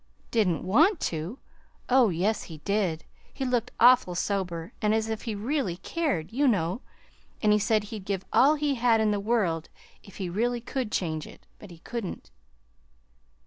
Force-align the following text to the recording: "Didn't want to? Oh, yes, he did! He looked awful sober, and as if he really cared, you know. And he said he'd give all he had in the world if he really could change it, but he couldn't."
"Didn't 0.31 0.63
want 0.63 0.99
to? 1.11 1.37
Oh, 1.87 2.09
yes, 2.09 2.45
he 2.45 2.57
did! 2.65 3.03
He 3.31 3.45
looked 3.45 3.69
awful 3.79 4.15
sober, 4.15 4.73
and 4.81 4.95
as 4.95 5.09
if 5.09 5.21
he 5.21 5.35
really 5.35 5.77
cared, 5.77 6.31
you 6.33 6.47
know. 6.47 6.81
And 7.39 7.53
he 7.53 7.59
said 7.59 7.83
he'd 7.83 8.03
give 8.05 8.25
all 8.33 8.55
he 8.55 8.73
had 8.73 8.99
in 8.99 9.11
the 9.11 9.19
world 9.19 9.69
if 10.01 10.17
he 10.17 10.27
really 10.27 10.59
could 10.59 10.91
change 10.91 11.27
it, 11.27 11.45
but 11.59 11.69
he 11.69 11.77
couldn't." 11.77 12.31